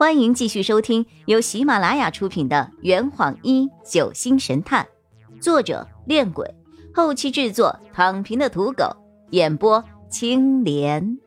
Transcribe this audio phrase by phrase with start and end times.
[0.00, 4.88] 欢迎继续收听由喜马拉雅出品的《圆谎一九星神探》，
[5.42, 6.54] 作者：恋鬼，
[6.94, 8.96] 后期制作：躺平的土狗，
[9.32, 11.18] 演播：青莲。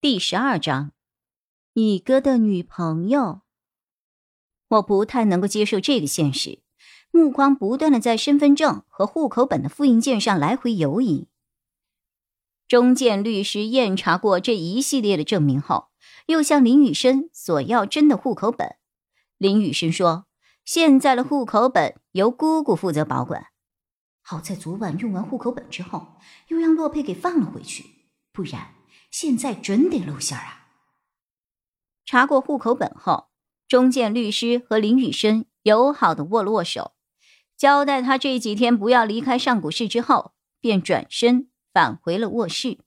[0.00, 0.92] 第十二章，
[1.72, 3.40] 你哥的女朋友。
[4.68, 6.60] 我不太能够接受这个现实，
[7.10, 11.26] 目光不断的在身份证和户口本的复印件上来回游移。
[12.68, 15.88] 中建律师验查过这一系列的证明后，
[16.26, 18.76] 又向林雨生索要真的户口本。
[19.38, 20.26] 林雨生说
[20.66, 23.46] ：“现在的户口本由姑姑负责保管。
[24.20, 27.86] 好在昨晚用完户口本之后，又让洛佩给放了回去，
[28.32, 28.74] 不然
[29.10, 30.66] 现在准得露馅啊！”
[32.04, 33.28] 查过户口本后，
[33.66, 36.92] 中建律师和林雨生友好的握了握手，
[37.56, 41.48] 交代他这几天不要离开上古市之后，便转身。
[41.78, 42.80] 返回了卧室，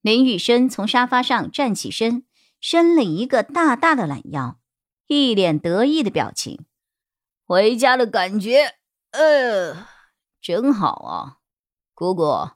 [0.00, 2.24] 林雨生从沙发上站起身，
[2.58, 4.58] 伸了一个大大的懒腰，
[5.08, 6.64] 一脸得意的表情。
[7.44, 8.78] 回家的感觉，
[9.10, 9.86] 呃，
[10.40, 11.40] 真好啊！
[11.92, 12.52] 姑姑，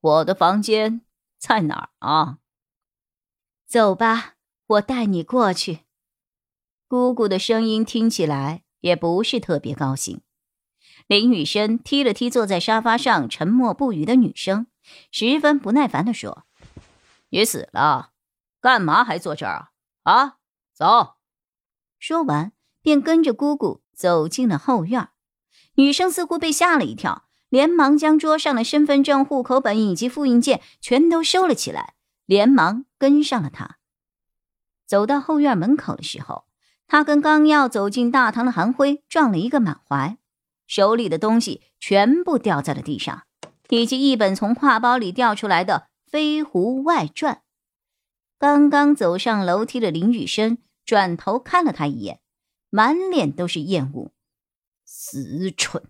[0.00, 1.02] 我的房间
[1.38, 2.38] 在哪儿啊？
[3.68, 4.34] 走吧，
[4.66, 5.82] 我带你过去。
[6.88, 10.22] 姑姑的声音听起来也不是特别高兴。
[11.10, 14.68] 林雨生踢了踢坐在沙发上沉默不语的女生，
[15.10, 16.44] 十分不耐烦地说
[17.30, 18.12] ：“你死了，
[18.60, 19.70] 干嘛还坐这儿
[20.04, 20.12] 啊？
[20.12, 20.36] 啊，
[20.72, 21.16] 走！”
[21.98, 25.08] 说完，便跟着姑姑走进了后院。
[25.74, 31.94] 女生似乎被吓了一跳，连忙将桌上的身份证、户口本以及复印件全都收了起来，
[32.24, 33.78] 连忙跟上了他。
[34.86, 36.44] 走到后院门口的时候，
[36.86, 40.16] 他跟刚要走进大堂的韩辉撞了一个满怀。
[40.70, 43.24] 手里的东西全部掉在了地上，
[43.70, 47.34] 以及一本从挎包里掉出来的《飞狐外传》。
[48.38, 52.20] 刚刚走上楼梯的林雨生转头看了他一眼，
[52.70, 54.12] 满脸都是厌恶。
[54.84, 55.82] 死蠢！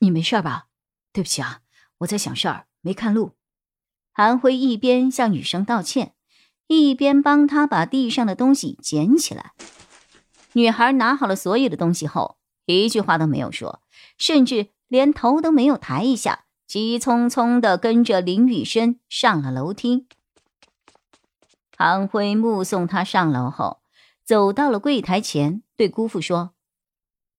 [0.00, 0.66] 你没事吧？
[1.12, 1.60] 对不起啊，
[1.98, 3.36] 我在想事儿，没看路。
[4.12, 6.16] 韩辉一边向雨生道歉，
[6.66, 9.52] 一边帮他把地上的东西捡起来。
[10.54, 12.36] 女孩拿好了所有的东西后。
[12.74, 13.80] 一句话都没有说，
[14.18, 20.06] 甚至连头都没有抬一下，急匆匆的跟着林雨生上了楼梯。
[21.76, 23.82] 韩辉目送他上楼后，
[24.24, 26.54] 走到了柜台前，对姑父说：“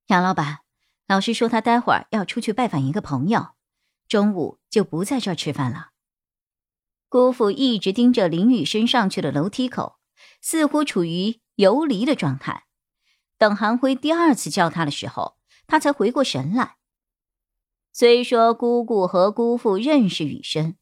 [0.08, 0.60] 杨老板，
[1.08, 3.48] 老师说他待会儿要出去拜访一个朋友，
[4.08, 5.90] 中午就不在这儿吃饭了。”
[7.10, 9.98] 姑父一直盯着林雨生上去的楼梯口，
[10.42, 12.67] 似乎处于游离的状态。
[13.38, 15.38] 等韩辉第二次叫他的时候，
[15.68, 16.78] 他才回过神来。
[17.94, 20.76] 虽说姑姑和姑父认识雨生，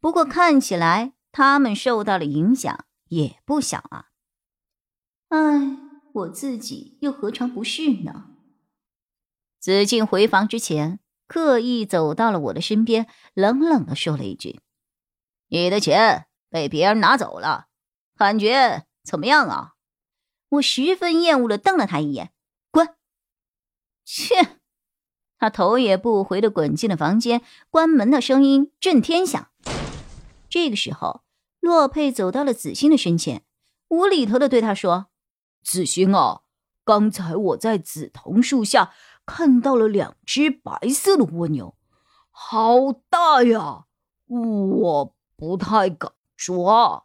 [0.00, 4.06] 不过看起来他们受到了影响也不小啊。
[5.28, 5.76] 哎，
[6.12, 8.30] 我自己又何尝不是呢？
[9.58, 14.60] 子敬回房之前，刻意走到了我的身边，冷冷的说了一句
[15.50, 17.66] ：“你的钱被别人拿走了，
[18.16, 19.74] 感觉怎么样啊？”
[20.50, 22.32] 我十分厌恶的瞪了他一眼，
[22.70, 22.94] 滚！
[24.04, 24.58] 切！
[25.38, 29.50] 他头也不回的滚进了房间，关门的声音震天响。
[30.48, 31.22] 这个时候，
[31.60, 33.44] 洛佩走到了子欣的身前，
[33.88, 35.08] 无厘头的对他说
[35.62, 36.42] ：“子欣啊，
[36.84, 38.94] 刚才我在紫藤树下
[39.26, 41.76] 看到了两只白色的蜗牛，
[42.30, 43.86] 好大呀，
[44.28, 47.04] 我不太敢抓。”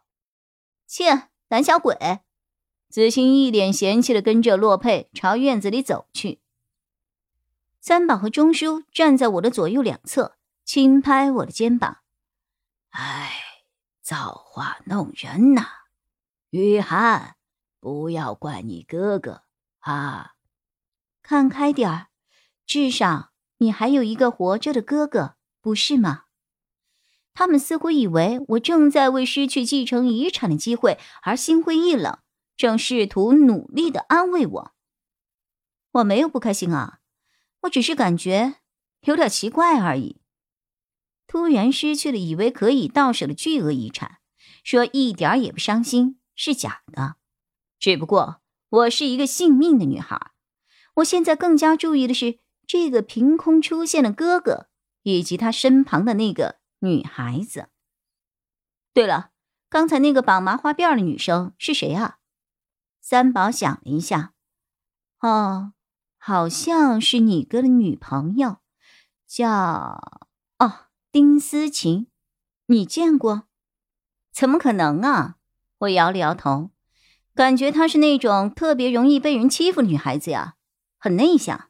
[0.86, 2.20] 切，胆小鬼！
[2.92, 6.40] 子欣一脸嫌弃的跟着洛佩朝院子里走去。
[7.80, 12.00] 三宝和钟叔站在我的左右两侧，轻拍我的肩膀
[12.92, 13.32] ：“哎，
[14.02, 15.66] 造化弄人呐！
[16.50, 17.36] 雨涵，
[17.80, 19.44] 不要怪你哥哥
[19.78, 20.32] 啊！
[21.22, 22.08] 看开点儿，
[22.66, 26.24] 至少你还有一个活着的哥哥，不是吗？”
[27.32, 32.18] 他们似乎以为我正在为失去继承遗产的机会而心灰意冷。
[32.62, 34.72] 正试图努力的安慰我，
[35.90, 37.00] 我没有不开心啊，
[37.62, 38.60] 我只是感觉
[39.00, 40.20] 有点奇怪而已。
[41.26, 44.18] 突然失去了以为可以到手的巨额遗产，
[44.62, 47.16] 说一点也不伤心是假的。
[47.80, 50.30] 只不过我是一个信命的女孩，
[50.94, 54.68] 我现在更加注意的是这个凭空出现的哥哥
[55.02, 57.70] 以及他身旁的那个女孩子。
[58.94, 59.32] 对了，
[59.68, 62.20] 刚才那个绑麻花辫的女生是谁啊？
[63.04, 64.32] 三宝想了一下，
[65.20, 65.72] 哦，
[66.16, 68.58] 好像是你哥的女朋友，
[69.26, 70.00] 叫
[70.58, 72.06] 哦丁思琴，
[72.66, 73.48] 你见过？
[74.32, 75.34] 怎么可能啊？
[75.78, 76.70] 我摇了摇头，
[77.34, 80.54] 感觉她是那种特别容易被人欺负女孩子呀，
[80.96, 81.68] 很内向。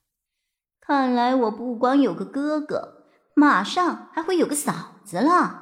[0.81, 5.61] 看来我不光有个哥哥，马上还会有个嫂子了。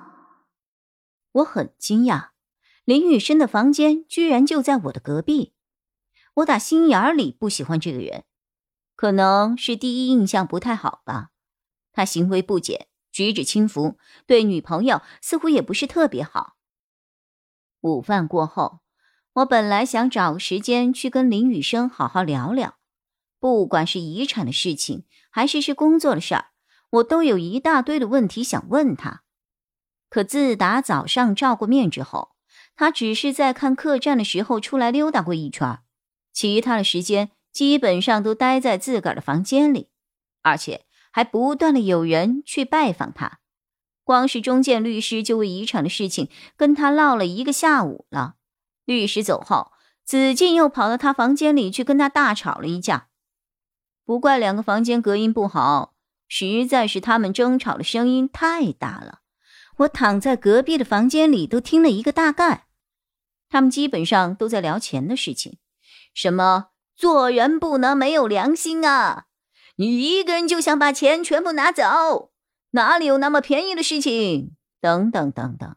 [1.31, 2.31] 我很惊讶，
[2.85, 5.55] 林雨生的房间居然就在我的隔壁。
[6.41, 8.25] 我打心眼里不喜欢这个人，
[8.95, 11.31] 可能是第一印象不太好吧。
[11.93, 16.55] 他行为不检，举止轻浮，对女朋友似乎也不是特别好。
[17.81, 18.81] 午饭过后，
[19.35, 22.77] 我本来想找个时间去跟林雨生好好聊聊，
[23.39, 26.47] 不管是遗产的事情，还是是工作的事儿，
[26.91, 29.25] 我都有一大堆的问题想问他。
[30.09, 32.31] 可自打早上照过面之后，
[32.75, 35.81] 他只是在看客栈的时候出来溜达过一圈，
[36.33, 39.89] 其他的时间基本上都待在自个儿的房间里，
[40.43, 40.85] 而且。
[41.13, 43.41] 还不断的有人去拜访他，
[44.05, 48.37] 光是中建律师就为遗产的事情跟他唠了一个下午了。
[48.85, 49.73] 律师走后，
[50.05, 53.09] 子静又跑到他房间里去跟他大吵了一架。
[54.05, 55.95] 不怪两个房间隔音不好，
[56.29, 59.23] 实在是他们争吵的声音太大了。
[59.79, 62.67] 我躺在隔壁的房间里都听了一个大概。
[63.49, 65.59] 他们基本上都在聊钱的事情，
[66.13, 69.27] 什么做人不能没有良心啊。
[69.77, 72.33] 你一个人就想把钱全部拿走？
[72.73, 74.57] 哪里有那么便宜的事情？
[74.81, 75.77] 等等等等，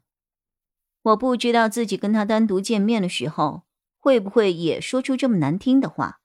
[1.02, 3.64] 我不知道自己跟他单独见面的时候
[3.98, 6.20] 会不会也说出这么难听的话。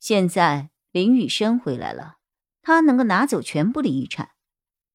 [0.00, 2.18] 现在林雨生回来了，
[2.62, 4.30] 他能够拿走全部的遗产，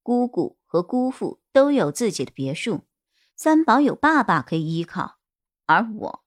[0.02, 2.88] 姑姑和姑父都有自己的别墅，
[3.36, 5.18] 三宝有爸爸可以依靠，
[5.66, 6.23] 而我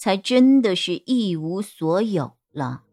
[0.00, 2.84] 才真的是一无所有了。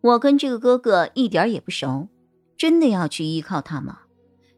[0.00, 2.08] 我跟这个哥哥一点也不熟，
[2.56, 4.00] 真的要去依靠他吗？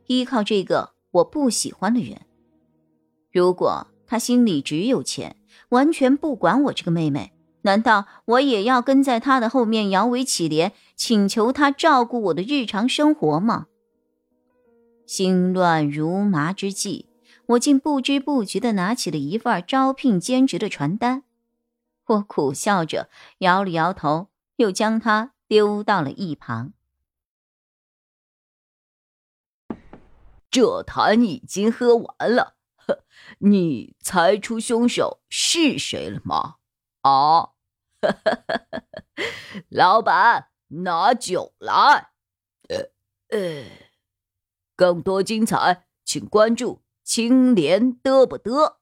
[0.06, 2.22] 依靠这个我不喜欢的人？
[3.30, 5.36] 如果他心里只有钱，
[5.68, 13.66] 完全不管我这个妹妹，难道我也要跟在他的后面摇尾乞怜，请求他照顾我的日常生活吗？
[15.04, 17.10] 心乱如麻之际，
[17.48, 21.24] 我竟不知不觉地拿起了一份招聘兼职的传单。
[22.06, 23.08] 我苦笑着
[23.38, 25.32] 摇了摇头，又将它。
[25.46, 26.72] 丢到了一旁。
[30.50, 33.04] 这坛已经喝完了，呵
[33.38, 36.56] 你猜出凶手是谁了吗？
[37.02, 37.50] 啊，
[39.68, 42.10] 老板，拿酒来。
[42.68, 42.90] 呃
[43.28, 43.64] 呃，
[44.74, 48.78] 更多精彩，请关注青莲嘚不嘚。